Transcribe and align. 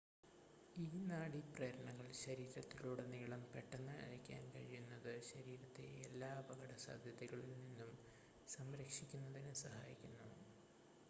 ഈ 0.75 0.99
നാഡി 1.01 1.41
പ്രേരണകൾ 1.49 2.07
ശരീരത്തിലുടനീളം 2.21 3.41
പെട്ടെന്ന് 3.51 3.97
അയക്കാൻ 4.05 4.45
കഴിയുന്നത് 4.49 5.11
ശരീരത്തെ 5.29 5.87
എല്ലാ 6.07 6.31
അപകട 6.41 6.71
സാധ്യതകളിൽ 6.87 7.53
നിന്നും 7.57 7.93
സംരക്ഷിക്കുന്നതിന് 8.47 9.53
സഹായിക്കുന്നു 9.63 10.29